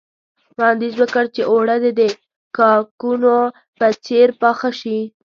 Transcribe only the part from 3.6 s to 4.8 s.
په څېر پاخه